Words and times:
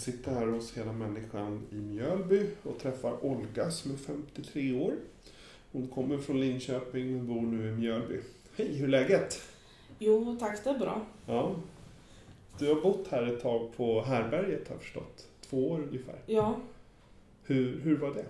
Sitter 0.00 0.30
här 0.32 0.46
hos 0.46 0.76
Hela 0.76 0.92
Människan 0.92 1.62
i 1.72 1.74
Mjölby 1.74 2.46
och 2.62 2.78
träffar 2.78 3.24
Olga 3.24 3.70
som 3.70 3.90
är 3.92 3.96
53 3.96 4.80
år. 4.80 4.94
Hon 5.72 5.88
kommer 5.88 6.18
från 6.18 6.40
Linköping 6.40 7.12
men 7.12 7.26
bor 7.26 7.40
nu 7.42 7.68
i 7.68 7.72
Mjölby. 7.72 8.20
Hej, 8.56 8.74
hur 8.76 8.84
är 8.84 8.88
läget? 8.88 9.42
Jo, 9.98 10.36
tack 10.40 10.64
det 10.64 10.70
är 10.70 10.78
bra. 10.78 11.02
Ja. 11.26 11.54
Du 12.58 12.68
har 12.74 12.80
bott 12.80 13.08
här 13.08 13.22
ett 13.26 13.42
tag 13.42 13.76
på 13.76 14.02
härberget 14.02 14.68
har 14.68 14.74
jag 14.74 14.82
förstått. 14.82 15.26
Två 15.50 15.70
år 15.70 15.80
ungefär. 15.80 16.18
Ja, 16.26 16.56
Hur, 17.44 17.80
hur 17.80 17.96
var 17.96 18.14
det? 18.14 18.24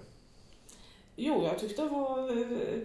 jo, 1.16 1.42
jag 1.44 1.58
tyckte 1.58 1.82
det 1.82 1.88
var 1.88 2.30
eh, 2.38 2.78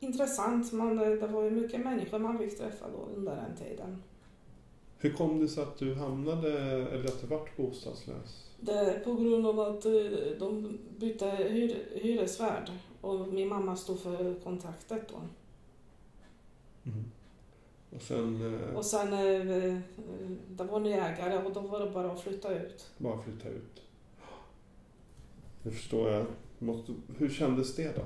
intressant. 0.00 0.72
Man, 0.72 0.98
eh, 0.98 1.08
det 1.10 1.26
var 1.26 1.44
ju 1.44 1.50
mycket 1.50 1.80
människor 1.80 2.18
man 2.18 2.38
fick 2.38 2.58
träffa 2.58 2.86
då 2.90 3.08
under 3.16 3.36
den 3.36 3.56
tiden. 3.68 4.02
Hur 5.04 5.12
kom 5.12 5.40
det 5.40 5.48
sig 5.48 5.62
att 5.62 5.78
du 5.78 5.94
hamnade, 5.94 6.58
eller 6.88 7.04
att 7.04 7.20
du 7.20 7.26
vart 7.26 7.56
bostadslös? 7.56 8.50
Det 8.60 8.72
är 8.72 9.00
på 9.00 9.14
grund 9.14 9.46
av 9.46 9.60
att 9.60 9.84
eh, 9.84 9.92
de 10.38 10.78
bytte 10.98 11.30
hyr, 11.30 11.88
hyresvärd 11.94 12.70
och 13.00 13.28
min 13.28 13.48
mamma 13.48 13.76
stod 13.76 14.00
för 14.00 14.34
kontraktet 14.44 15.08
då. 15.08 15.16
Och 17.96 18.02
sen 18.02 18.54
eh, 18.54 18.76
Och 18.76 18.84
sen, 18.84 19.12
eh, 19.12 19.78
det 20.48 20.64
var 20.64 20.80
ny 20.80 20.92
ägare 20.92 21.44
och 21.44 21.52
då 21.52 21.60
var 21.60 21.80
det 21.80 21.90
bara 21.90 22.12
att 22.12 22.20
flytta 22.20 22.58
ut. 22.62 22.90
bara 22.98 23.22
flytta 23.22 23.48
ut. 23.48 23.82
Det 25.62 25.70
förstår 25.70 26.10
jag. 26.10 26.26
Måste, 26.58 26.94
hur 27.18 27.28
kändes 27.28 27.76
det 27.76 27.96
då? 27.96 28.04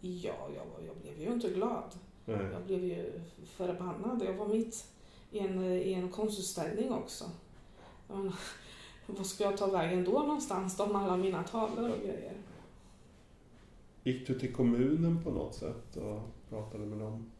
Ja, 0.00 0.48
jag, 0.54 0.86
jag 0.86 0.96
blev 1.02 1.28
ju 1.28 1.34
inte 1.34 1.48
glad. 1.48 1.94
Nej. 2.24 2.46
Jag 2.52 2.62
blev 2.62 2.84
ju 2.84 3.20
förbannad. 3.44 4.22
Jag 4.26 4.34
var 4.34 4.48
mitt 4.48 4.84
i 5.30 5.38
en, 5.38 5.64
i 5.64 5.92
en 5.92 6.10
konstutställning 6.10 6.92
också. 6.92 7.24
Menar, 8.08 8.34
Vad 9.06 9.26
ska 9.26 9.44
jag 9.44 9.56
ta 9.56 9.66
vägen 9.66 10.04
då 10.04 10.12
någonstans? 10.12 10.76
De 10.76 10.96
alla 10.96 11.16
mina 11.16 11.44
tavlor 11.44 11.90
och 11.90 11.98
grejer. 11.98 12.36
Gick 14.02 14.26
du 14.26 14.38
till 14.38 14.54
kommunen 14.54 15.24
på 15.24 15.30
något 15.30 15.54
sätt 15.54 15.96
och 15.96 16.20
pratade 16.48 16.86
med 16.86 16.98
dem? 16.98 17.30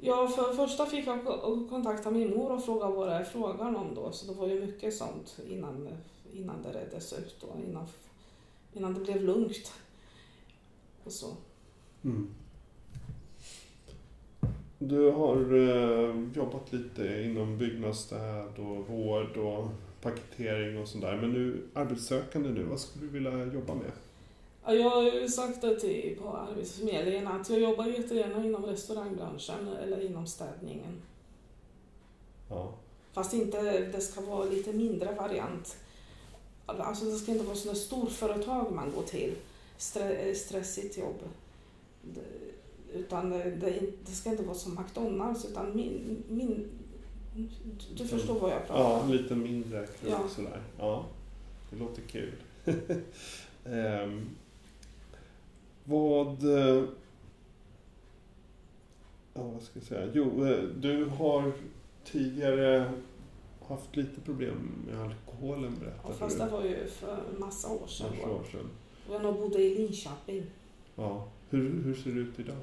Ja, 0.00 0.28
för 0.28 0.54
första 0.54 0.86
fick 0.86 1.06
jag 1.06 1.24
ko- 1.24 1.68
kontakta 1.70 2.10
min 2.10 2.30
mor 2.36 2.52
och 2.52 2.64
fråga 2.64 2.90
vad 2.90 3.08
det 3.08 3.14
är 3.14 3.24
frågan 3.24 3.76
om 3.76 3.94
då. 3.94 4.12
Så 4.12 4.26
det 4.26 4.38
var 4.40 4.46
ju 4.48 4.66
mycket 4.66 4.96
sånt 4.96 5.38
innan, 5.48 5.88
innan 6.32 6.62
det 6.62 6.72
reddes 6.72 7.12
ut 7.12 7.36
då. 7.40 7.46
Innan, 7.68 7.86
innan 8.72 8.94
det 8.94 9.00
blev 9.00 9.22
lugnt. 9.22 9.72
Och 11.04 11.12
så. 11.12 11.36
Mm. 12.04 12.34
Du 14.88 15.10
har 15.10 15.36
eh, 15.36 16.14
jobbat 16.34 16.72
lite 16.72 17.22
inom 17.22 17.58
byggnadsstäd 17.58 18.58
och 18.58 18.88
vård 18.88 19.36
och 19.36 19.68
paketering 20.02 20.82
och 20.82 20.88
sådär. 20.88 21.16
Men 21.20 21.32
nu 21.32 21.62
arbetssökande 21.74 22.48
nu, 22.48 22.62
vad 22.62 22.80
skulle 22.80 23.06
du 23.06 23.12
vilja 23.12 23.44
jobba 23.44 23.74
med? 23.74 23.92
Ja, 24.64 24.74
jag 24.74 24.90
har 24.90 25.02
ju 25.02 25.28
sagt 25.28 25.60
det 25.60 25.80
till 25.80 26.16
på 26.22 26.36
Arbetsförmedlingen 26.36 27.28
att 27.28 27.50
jag 27.50 27.60
jobbar 27.60 27.86
jättegärna 27.86 28.46
inom 28.46 28.64
restaurangbranschen 28.64 29.68
eller 29.82 30.06
inom 30.06 30.26
städningen. 30.26 31.02
Ja. 32.50 32.74
Fast 33.12 33.34
inte, 33.34 33.80
det 33.80 34.00
ska 34.00 34.20
vara 34.20 34.44
lite 34.44 34.72
mindre 34.72 35.14
variant. 35.14 35.76
Alltså 36.66 37.04
det 37.04 37.16
ska 37.16 37.32
inte 37.32 37.44
vara 37.44 37.56
sådana 37.56 37.78
storföretag 37.78 38.72
man 38.72 38.92
går 38.94 39.02
till. 39.02 39.34
Stre, 39.78 40.34
stressigt 40.34 40.98
jobb. 40.98 41.18
Utan 42.94 43.30
det, 43.30 43.80
det, 44.06 44.12
ska 44.12 44.30
inte 44.30 44.42
vara 44.42 44.54
som 44.54 44.74
McDonalds 44.74 45.44
utan 45.44 45.76
min, 45.76 46.22
min 46.28 46.68
du 47.94 48.02
Mm. 48.04 48.08
förstår 48.08 48.40
vad 48.40 48.50
jag 48.52 48.66
pratar 48.66 48.82
Ja, 48.82 49.00
om. 49.00 49.10
lite 49.12 49.34
mindre 49.34 49.86
krog 49.86 50.12
Ja. 50.12 50.28
sådär. 50.28 50.62
Ja, 50.78 51.06
det 51.70 51.76
låter 51.76 52.02
kul. 52.02 52.32
Ehm, 53.64 54.26
vad... 55.84 56.58
eh, 56.58 56.84
Ja, 59.34 59.42
vad 59.42 59.62
ska 59.62 59.78
jag 59.78 59.84
säga? 59.88 60.10
Jo, 60.14 60.46
eh, 60.46 60.62
du 60.62 61.04
har 61.04 61.52
tidigare 62.04 62.92
haft 63.68 63.96
lite 63.96 64.20
problem 64.20 64.72
med 64.86 65.00
alkoholen 65.00 65.72
Ja, 65.74 65.80
berättade 65.84 66.14
fast 66.14 66.38
du. 66.38 66.44
det 66.44 66.50
var 66.50 66.64
ju 66.64 66.86
för 66.86 67.18
massa 67.38 67.68
år 67.72 67.86
sedan. 67.86 68.12
Då. 68.24 68.30
år 68.30 68.44
sedan. 68.52 68.68
Jag 69.10 69.22
nog 69.22 69.34
bodde 69.36 69.62
i 69.62 69.74
Linköping. 69.78 70.42
Ja. 70.96 71.28
Hur, 71.50 71.82
hur 71.84 71.94
ser 71.94 72.10
det 72.10 72.20
ut 72.20 72.38
idag? 72.40 72.56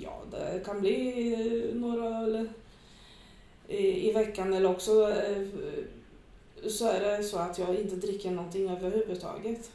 Ja, 0.00 0.22
det 0.30 0.64
kan 0.64 0.80
bli 0.80 1.32
eh, 1.32 1.74
några 1.74 2.18
öl 2.18 2.48
i, 3.68 4.08
i 4.08 4.12
veckan 4.12 4.54
eller 4.54 4.70
också 4.70 5.10
eh, 5.10 5.46
så 6.68 6.88
är 6.88 7.00
det 7.00 7.24
så 7.24 7.38
att 7.38 7.58
jag 7.58 7.74
inte 7.74 7.96
dricker 7.96 8.30
någonting 8.30 8.70
överhuvudtaget 8.70 9.70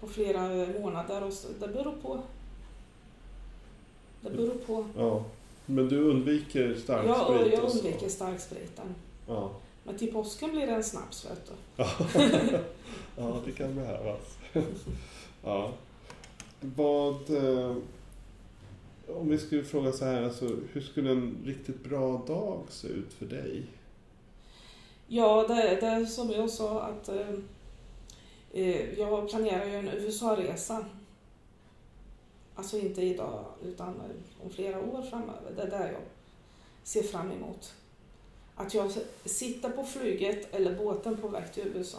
på 0.00 0.06
flera 0.06 0.66
månader 0.80 1.22
och 1.22 1.32
så, 1.32 1.48
det 1.60 1.68
beror 1.68 1.94
på. 2.02 2.20
Det 4.20 4.30
beror 4.30 4.54
på. 4.66 4.84
Ja. 4.96 5.24
Men 5.66 5.88
du 5.88 5.98
undviker 5.98 6.74
starksprit? 6.74 7.40
Jag, 7.40 7.52
jag 7.52 7.70
undviker 7.70 8.08
starkspriten. 8.08 8.94
Ja. 9.28 9.50
Men 9.84 9.98
till 9.98 10.12
påsken 10.12 10.50
blir 10.50 10.66
det 10.66 10.72
en 10.72 10.84
snaps 10.84 11.26
vet 11.30 11.46
du. 11.46 11.52
Ja, 11.82 12.58
ja 13.16 13.36
det 13.44 13.52
kan 13.52 13.74
behövas. 13.74 14.38
Ja. 15.44 15.72
Vad... 16.60 17.30
Om 19.08 19.28
vi 19.28 19.38
skulle 19.38 19.64
fråga 19.64 19.92
så 19.92 20.04
här, 20.04 20.22
alltså, 20.22 20.56
hur 20.72 20.80
skulle 20.80 21.10
en 21.10 21.36
riktigt 21.44 21.84
bra 21.84 22.24
dag 22.26 22.62
se 22.68 22.88
ut 22.88 23.12
för 23.12 23.26
dig? 23.26 23.66
Ja, 25.06 25.46
det, 25.48 25.54
det 25.54 25.86
är 25.86 26.04
som 26.04 26.30
jag 26.30 26.50
sa 26.50 26.80
att 26.80 27.08
eh, 27.08 27.34
eh, 28.52 28.98
jag 28.98 29.28
planerar 29.28 29.64
ju 29.64 29.74
en 29.74 29.88
USA-resa. 29.88 30.84
Alltså 32.54 32.78
inte 32.78 33.02
idag, 33.02 33.44
utan 33.64 34.02
om 34.42 34.50
flera 34.50 34.80
år 34.80 35.02
framöver. 35.02 35.52
Det 35.56 35.62
är 35.62 35.70
där 35.70 35.92
jag 35.92 36.02
ser 36.82 37.02
fram 37.02 37.32
emot. 37.32 37.74
Att 38.54 38.74
jag 38.74 38.92
sitter 39.24 39.70
på 39.70 39.84
flyget 39.84 40.54
eller 40.54 40.78
båten 40.78 41.16
på 41.16 41.28
väg 41.28 41.52
till 41.52 41.66
USA. 41.74 41.98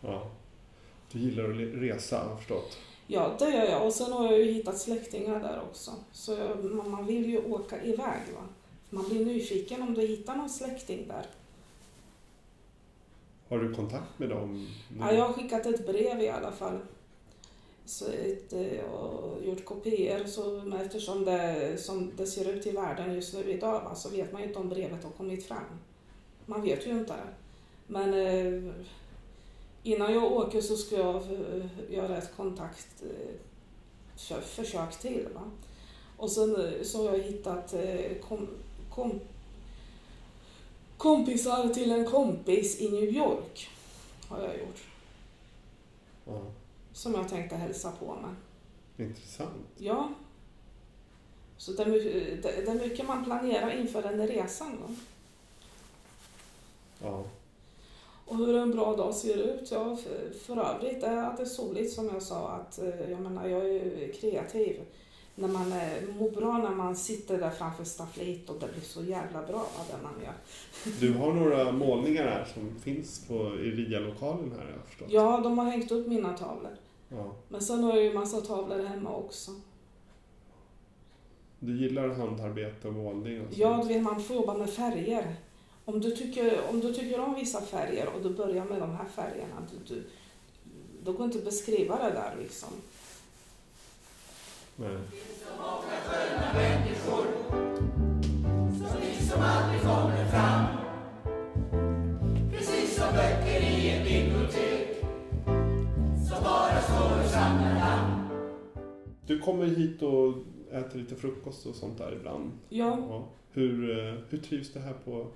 Ja. 0.00 0.30
Du 1.12 1.18
gillar 1.18 1.44
att 1.44 1.56
resa, 1.56 2.18
har 2.18 2.30
jag 2.30 2.38
förstått. 2.38 2.78
Ja, 3.06 3.36
det 3.38 3.50
gör 3.50 3.64
jag. 3.64 3.86
Och 3.86 3.92
sen 3.92 4.12
har 4.12 4.24
jag 4.24 4.38
ju 4.38 4.52
hittat 4.52 4.78
släktingar 4.78 5.40
där 5.40 5.62
också. 5.70 5.90
Så 6.12 6.36
man 6.84 7.06
vill 7.06 7.30
ju 7.30 7.38
åka 7.38 7.82
iväg. 7.82 8.20
Va? 8.34 8.42
Man 8.90 9.08
blir 9.08 9.24
nyfiken 9.24 9.82
om 9.82 9.94
du 9.94 10.00
hittar 10.00 10.36
någon 10.36 10.50
släkting 10.50 11.08
där. 11.08 11.26
Har 13.48 13.58
du 13.58 13.74
kontakt 13.74 14.18
med 14.18 14.28
dem? 14.28 14.68
Ja, 15.00 15.12
jag 15.12 15.24
har 15.26 15.32
skickat 15.32 15.66
ett 15.66 15.86
brev 15.86 16.20
i 16.20 16.28
alla 16.28 16.52
fall. 16.52 16.78
Så 17.84 18.04
ett, 18.10 18.52
eh, 18.52 18.84
och 18.84 19.44
gjort 19.44 19.64
kopior. 19.64 20.26
Så, 20.26 20.62
men 20.64 20.80
eftersom 20.80 21.24
det, 21.24 21.76
som 21.78 22.10
det 22.16 22.26
ser 22.26 22.52
ut 22.52 22.66
i 22.66 22.70
världen 22.70 23.14
just 23.14 23.34
nu 23.34 23.52
idag 23.52 23.80
va, 23.80 23.94
så 23.94 24.08
vet 24.08 24.32
man 24.32 24.42
ju 24.42 24.48
inte 24.48 24.60
om 24.60 24.68
brevet 24.68 25.04
har 25.04 25.10
kommit 25.10 25.46
fram. 25.46 25.78
Man 26.46 26.62
vet 26.62 26.86
ju 26.86 26.90
inte. 26.90 27.14
Men 27.86 28.14
eh, 28.14 28.72
innan 29.82 30.12
jag 30.12 30.32
åker 30.32 30.60
så 30.60 30.76
ska 30.76 30.96
jag 30.96 31.16
eh, 31.16 31.66
göra 31.90 32.18
ett 32.18 32.36
kontakt 32.36 33.02
eh, 33.02 33.34
för, 34.16 34.40
försök 34.40 35.00
till. 35.00 35.28
Va? 35.34 35.50
Och 36.16 36.30
sen 36.30 36.56
eh, 36.56 36.82
så 36.82 37.08
har 37.08 37.16
jag 37.16 37.24
hittat 37.24 37.74
kom, 38.28 38.48
kom, 38.94 39.20
kompisar 40.96 41.68
till 41.68 41.90
en 41.90 42.06
kompis 42.06 42.80
i 42.80 42.90
New 42.90 43.04
York. 43.16 43.68
Har 44.28 44.40
jag 44.40 44.58
gjort. 44.58 44.82
Ja. 46.24 46.40
Som 46.92 47.14
jag 47.14 47.28
tänkte 47.28 47.56
hälsa 47.56 47.92
på 47.92 48.14
med. 48.14 48.34
Intressant. 49.08 49.66
Ja. 49.76 50.12
Så 51.56 51.72
det 51.72 51.82
är 51.82 52.88
mycket 52.88 53.06
man 53.06 53.24
planerar 53.24 53.80
inför 53.80 54.02
den 54.02 54.26
resan. 54.26 54.78
Då. 54.80 54.94
Ja. 57.06 57.24
Och 58.30 58.36
hur 58.36 58.56
en 58.56 58.70
bra 58.70 58.96
dag 58.96 59.14
ser 59.14 59.36
ut? 59.36 59.70
Ja, 59.72 59.96
för, 59.96 60.38
för 60.38 60.56
övrigt 60.56 61.02
är 61.02 61.16
att 61.16 61.36
det 61.36 61.42
är 61.42 61.46
soligt 61.46 61.92
som 61.92 62.08
jag 62.12 62.22
sa. 62.22 62.48
Att, 62.48 62.78
eh, 62.78 63.10
jag 63.10 63.20
menar, 63.20 63.48
jag 63.48 63.60
är 63.60 63.72
ju 63.72 64.12
kreativ. 64.20 64.80
När 65.34 65.48
man 65.48 65.72
mår 66.18 66.30
bra 66.30 66.58
när 66.58 66.70
man 66.70 66.96
sitter 66.96 67.38
där 67.38 67.50
framför 67.50 67.84
stafflit 67.84 68.50
och 68.50 68.56
det 68.60 68.68
blir 68.72 68.82
så 68.82 69.02
jävla 69.02 69.42
bra 69.42 69.66
det 69.90 70.02
man 70.02 70.12
gör. 70.24 70.34
Du 71.00 71.18
har 71.18 71.32
några 71.32 71.72
målningar 71.72 72.24
här 72.24 72.44
som 72.54 72.80
finns 72.80 73.26
på, 73.28 73.34
i 73.34 73.70
RIA-lokalen 73.70 74.52
här, 74.58 74.70
jag 74.76 74.86
förstått. 74.86 75.08
Ja, 75.10 75.40
de 75.44 75.58
har 75.58 75.64
hängt 75.64 75.92
upp 75.92 76.06
mina 76.06 76.32
tavlor. 76.32 76.76
Ja. 77.08 77.32
Men 77.48 77.60
sen 77.60 77.84
har 77.84 77.96
jag 77.96 78.04
ju 78.04 78.12
massa 78.12 78.40
tavlor 78.40 78.84
hemma 78.84 79.16
också. 79.16 79.50
Du 81.58 81.76
gillar 81.76 82.08
handarbete 82.08 82.88
och 82.88 82.94
målning 82.94 83.40
och? 83.40 83.46
Ja, 83.50 83.80
du 83.82 83.94
vet, 83.94 84.02
man 84.02 84.20
får 84.22 84.36
jobba 84.36 84.54
med 84.54 84.70
färger. 84.70 85.36
Om 85.84 86.00
du, 86.00 86.10
tycker, 86.10 86.60
om 86.70 86.80
du 86.80 86.94
tycker 86.94 87.20
om 87.20 87.34
vissa 87.34 87.60
färger 87.60 88.08
och 88.08 88.22
du 88.22 88.30
börjar 88.30 88.64
med 88.64 88.80
de 88.80 88.90
här 88.90 89.04
färgerna, 89.04 89.66
du, 89.70 89.94
du, 89.94 90.02
då 91.04 91.12
går 91.12 91.26
inte 91.26 91.38
att 91.38 91.44
beskriva 91.44 91.96
det 91.96 92.10
där 92.10 92.34
liksom. 92.38 92.68
Nej. 94.76 94.98
Du 109.26 109.38
kommer 109.38 109.66
hit 109.66 110.02
och 110.02 110.34
äter 110.72 110.98
lite 110.98 111.16
frukost 111.16 111.66
och 111.66 111.74
sånt 111.74 111.98
där 111.98 112.12
ibland. 112.12 112.50
Ja, 112.68 112.98
Ja. 113.08 113.28
Hur, 113.52 113.98
eh, 113.98 114.14
hur 114.28 114.38
trivs 114.38 114.72
det 114.72 114.80
här 114.80 114.94
på, 115.04 115.26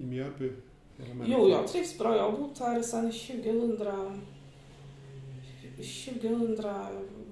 i 0.00 0.06
Mjölby? 0.06 0.52
Jo, 1.26 1.48
jag 1.48 1.68
trivs 1.68 1.98
bra. 1.98 2.16
Jag 2.16 2.30
har 2.30 2.38
bott 2.38 2.58
här 2.58 2.82
sedan 2.82 3.12
2000... 3.12 4.20
2000... 6.04 6.56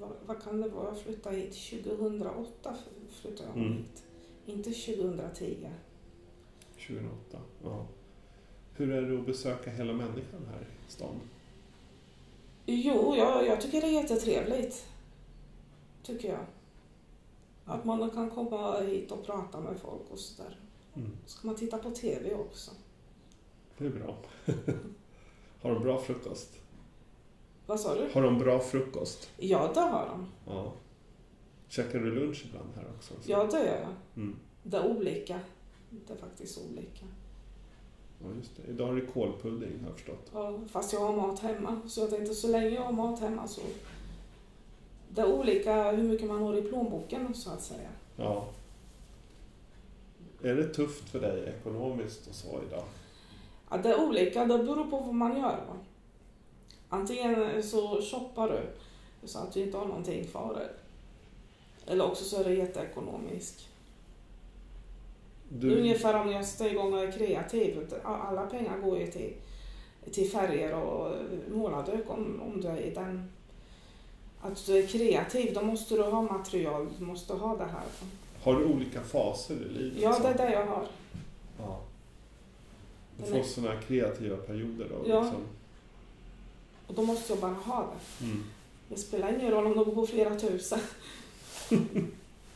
Vad, 0.00 0.10
vad 0.26 0.42
kan 0.42 0.60
det 0.60 0.68
vara? 0.68 0.88
Jag 0.88 0.98
flyttade 0.98 1.36
hit 1.36 1.56
2008. 1.86 2.76
Flyttade 3.10 3.48
jag 3.48 3.56
Mm. 3.56 3.76
hit. 3.76 4.02
Inte 4.46 4.70
2010. 4.70 5.56
2008. 6.86 7.38
Ja. 7.64 7.86
Hur 8.76 8.92
är 8.92 9.02
det 9.02 9.18
att 9.18 9.26
besöka 9.26 9.70
hela 9.70 9.92
människan 9.92 10.46
här 10.52 10.60
i 10.88 10.90
stan? 10.92 11.20
Jo, 12.66 13.14
jag, 13.16 13.46
jag 13.46 13.60
tycker 13.60 13.80
det 13.80 13.86
är 13.86 14.02
jättetrevligt. 14.02 14.86
Tycker 16.02 16.28
jag. 16.28 16.46
Att 17.64 17.84
man 17.84 18.10
kan 18.10 18.30
komma 18.30 18.80
hit 18.80 19.12
och 19.12 19.26
prata 19.26 19.60
med 19.60 19.80
folk 19.80 20.10
och 20.10 20.18
sådär. 20.18 20.56
Mm. 20.98 21.16
Så 21.26 21.40
kan 21.40 21.46
man 21.46 21.56
titta 21.56 21.78
på 21.78 21.90
TV 21.90 22.34
också. 22.34 22.70
Det 23.78 23.86
är 23.86 23.90
bra. 23.90 24.16
har 25.62 25.74
de 25.74 25.82
bra 25.82 25.98
frukost? 25.98 26.60
Vad 27.66 27.80
sa 27.80 27.94
du? 27.94 28.08
Har 28.12 28.22
de 28.22 28.38
bra 28.38 28.60
frukost? 28.60 29.30
Ja, 29.36 29.70
det 29.74 29.80
har 29.80 30.06
de. 30.06 30.26
Ja. 30.52 30.72
Käkar 31.68 31.98
du 31.98 32.14
lunch 32.14 32.44
ibland 32.48 32.68
här 32.76 32.84
också? 32.96 33.14
Ja, 33.26 33.44
det 33.44 33.58
gör 33.58 33.80
jag. 33.80 33.94
Mm. 34.16 34.36
Det 34.62 34.76
är 34.76 34.86
olika. 34.86 35.40
Det 35.90 36.12
är 36.12 36.16
faktiskt 36.16 36.58
olika. 36.58 37.06
Ja, 38.22 38.26
just 38.36 38.56
det. 38.56 38.70
Idag 38.70 38.86
har 38.86 38.94
du 38.94 39.06
kolpudding 39.06 39.80
har 39.80 39.88
jag 39.88 39.96
förstått. 39.96 40.30
Ja, 40.32 40.60
fast 40.68 40.92
jag 40.92 41.00
har 41.00 41.16
mat 41.16 41.38
hemma. 41.38 41.80
Så 41.86 42.00
jag 42.00 42.10
tänkte 42.10 42.34
så 42.34 42.48
länge 42.48 42.68
jag 42.68 42.82
har 42.82 42.92
mat 42.92 43.20
hemma 43.20 43.48
så... 43.48 43.60
Det 45.10 45.20
är 45.20 45.32
olika 45.32 45.90
hur 45.90 46.02
mycket 46.02 46.28
man 46.28 46.42
har 46.42 46.56
i 46.56 46.62
plånboken 46.62 47.34
så 47.34 47.50
att 47.50 47.62
säga. 47.62 47.88
Ja. 48.16 48.48
Är 50.42 50.54
det 50.54 50.74
tufft 50.74 51.08
för 51.08 51.20
dig 51.20 51.54
ekonomiskt 51.58 52.26
och 52.26 52.34
så 52.34 52.60
idag? 52.68 52.84
Ja, 53.70 53.76
det 53.76 53.88
är 53.88 54.00
olika. 54.00 54.44
Det 54.44 54.58
beror 54.58 54.84
på 54.84 54.98
vad 54.98 55.14
man 55.14 55.36
gör. 55.36 55.56
Va? 55.68 55.76
Antingen 56.88 57.62
så 57.62 58.02
shoppar 58.02 58.48
du 58.48 58.60
så 59.28 59.38
att 59.38 59.52
du 59.52 59.60
inte 59.60 59.78
har 59.78 59.86
någonting 59.86 60.24
kvar. 60.24 60.62
Eller 61.86 62.04
också 62.04 62.24
så 62.24 62.40
är 62.40 62.44
det 62.44 62.54
jätteekonomiskt. 62.54 63.68
Du, 65.48 65.78
Ungefär 65.78 66.14
om 66.14 66.32
jag 66.32 66.46
sätter 66.46 66.70
igång 66.70 66.92
och 66.92 67.02
är 67.02 67.12
kreativ. 67.12 67.94
Alla 68.04 68.46
pengar 68.46 68.78
går 68.78 68.98
ju 68.98 69.06
till, 69.06 69.34
till 70.12 70.30
färger 70.30 70.74
och 70.74 71.16
målarduk 71.50 72.10
om, 72.10 72.42
om 72.42 72.60
du 72.60 72.68
är 72.68 72.80
i 72.80 72.90
den... 72.90 73.32
Att 74.40 74.66
du 74.66 74.78
är 74.78 74.86
kreativ, 74.86 75.54
då 75.54 75.62
måste 75.62 75.94
du 75.94 76.02
ha 76.02 76.22
material, 76.22 76.88
du 76.98 77.04
måste 77.04 77.34
ha 77.34 77.56
det 77.56 77.64
här. 77.64 77.86
Har 78.42 78.56
du 78.56 78.64
olika 78.64 79.00
faser 79.00 79.54
i 79.54 79.68
livet? 79.68 80.02
Ja, 80.02 80.18
det 80.22 80.28
är 80.28 80.38
det 80.38 80.52
jag 80.52 80.66
har. 80.66 80.86
Ja. 81.58 81.80
Du 83.16 83.24
får 83.24 83.42
sådana 83.42 83.74
här 83.74 83.82
kreativa 83.82 84.36
perioder 84.36 84.86
då? 84.88 85.10
Ja. 85.10 85.22
Liksom. 85.22 85.42
Och 86.86 86.94
då 86.94 87.02
måste 87.02 87.32
jag 87.32 87.40
bara 87.40 87.52
ha 87.52 87.80
det. 87.80 88.24
Mm. 88.24 88.44
Det 88.88 88.96
spelar 88.96 89.38
ingen 89.38 89.50
roll 89.50 89.66
om 89.66 89.78
det 89.78 89.84
går 89.84 89.94
på 89.94 90.06
flera 90.06 90.34
tusen. 90.34 90.78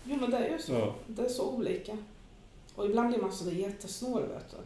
jo, 0.04 0.16
men 0.20 0.30
det 0.30 0.36
är 0.36 0.52
ju 0.52 0.58
så. 0.58 0.72
Ja. 0.72 0.94
Det 1.06 1.22
är 1.22 1.28
så 1.28 1.50
olika. 1.50 1.98
Och 2.74 2.86
ibland 2.86 3.08
blir 3.08 3.20
man 3.20 3.32
så 3.32 3.44
där 3.44 3.52
jättesnål, 3.52 4.22
vet 4.22 4.50
du. 4.50 4.56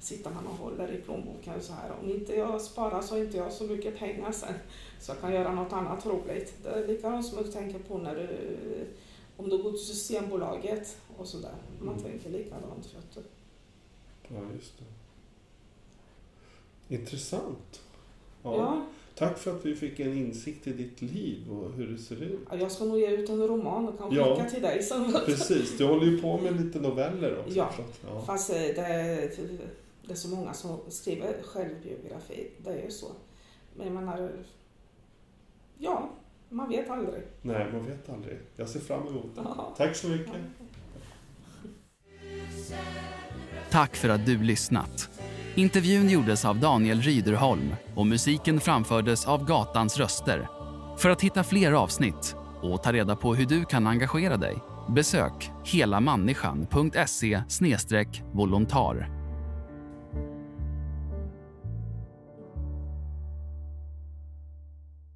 Sitter 0.00 0.30
man 0.30 0.46
och 0.46 0.56
håller 0.56 0.92
i 0.92 1.00
plånboken 1.00 1.62
så 1.62 1.72
här. 1.72 1.92
Om 2.02 2.10
inte 2.10 2.34
jag 2.34 2.60
sparar 2.60 3.02
så 3.02 3.14
har 3.14 3.24
inte 3.24 3.36
jag 3.36 3.52
så 3.52 3.64
mycket 3.64 3.98
pengar 3.98 4.32
sen. 4.32 4.54
Så 5.00 5.10
jag 5.10 5.20
kan 5.20 5.32
göra 5.32 5.54
något 5.54 5.72
annat 5.72 6.06
roligt. 6.06 6.54
Det 6.62 6.68
är 6.68 6.86
likadant 6.86 7.26
som 7.26 7.42
du 7.42 7.52
tänker 7.52 7.78
på 7.78 7.98
när 7.98 8.14
du... 8.14 8.28
Om 9.36 9.48
du 9.48 9.62
går 9.62 9.70
till 9.70 9.80
Systembolaget 9.86 10.96
och 11.18 11.26
sådär. 11.28 11.54
Man 11.80 11.88
Mm. 11.98 12.02
tänker 12.10 12.30
likadant, 12.30 12.94
vet 12.96 13.14
du. 13.14 13.20
ja, 14.34 14.40
just 14.56 14.72
det. 14.78 14.84
Intressant. 16.94 17.80
Ja. 18.42 18.56
Ja. 18.56 18.86
Tack 19.14 19.38
för 19.38 19.56
att 19.56 19.64
vi 19.66 19.74
fick 19.76 20.00
en 20.00 20.18
insikt 20.18 20.66
i 20.66 20.72
ditt 20.72 21.02
liv 21.02 21.50
och 21.52 21.72
hur 21.72 21.86
det 21.86 21.98
ser 21.98 22.22
ut. 22.22 22.38
ja, 22.50 22.56
jag 22.56 22.72
ska 22.72 22.84
nog 22.84 22.98
ge 22.98 23.10
ut 23.10 23.28
en 23.30 23.46
roman 23.48 23.88
och 23.88 23.98
kan 23.98 24.12
Ja. 24.12 24.36
skicka 24.36 24.50
till 24.50 24.62
dig 24.62 24.82
sen. 24.82 25.12
Precis, 25.26 25.78
du 25.78 25.84
håller 25.86 26.06
ju 26.06 26.18
på 26.20 26.38
med 26.38 26.64
lite 26.64 26.80
noveller 26.80 27.38
också. 27.38 27.54
Ja. 27.56 27.64
att- 27.64 28.00
ja. 28.06 28.22
Fast 28.26 28.50
eh, 28.50 28.56
det 28.56 28.76
är, 28.80 29.30
det 30.06 30.12
är 30.12 30.16
så 30.16 30.28
många 30.28 30.54
som 30.54 30.78
skriver 30.88 31.42
självbiografi. 31.42 32.50
Det 32.64 32.70
är 32.70 32.84
ju 32.84 32.90
så. 32.90 33.06
Men 33.76 33.86
jag 33.86 33.94
menar... 33.94 34.30
Man 36.54 36.68
vet 36.68 36.90
aldrig. 36.90 37.22
Nej, 37.42 37.66
man 37.72 37.86
vet 37.86 38.08
aldrig. 38.08 38.38
Jag 38.56 38.68
ser 38.68 38.80
fram 38.80 39.06
emot 39.06 39.34
det. 39.34 39.40
Ja. 39.44 39.74
Tack 39.76 39.96
så 39.96 40.08
mycket. 40.08 40.34
Tack 43.70 43.96
för 43.96 44.08
att 44.08 44.26
du 44.26 44.42
lyssnat. 44.42 45.10
Intervjun 45.54 46.08
gjordes 46.08 46.44
av 46.44 46.60
Daniel 46.60 47.00
Ryderholm 47.00 47.74
och 47.94 48.06
musiken 48.06 48.60
framfördes 48.60 49.26
av 49.26 49.46
Gatans 49.46 49.98
röster. 49.98 50.48
För 50.98 51.10
att 51.10 51.22
hitta 51.22 51.44
fler 51.44 51.72
avsnitt 51.72 52.36
och 52.62 52.82
ta 52.82 52.92
reda 52.92 53.16
på 53.16 53.34
hur 53.34 53.46
du 53.46 53.64
kan 53.64 53.86
engagera 53.86 54.36
dig 54.36 54.56
besök 54.88 55.50
helamänniskan.se 55.64 57.42
volontar. 58.32 59.23